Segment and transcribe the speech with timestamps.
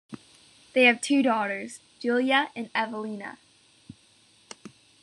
[0.73, 3.37] They have two daughters, Giulia and Evelina.